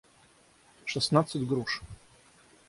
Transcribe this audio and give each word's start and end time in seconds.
шестнадцать 0.85 1.45
груш 1.45 1.83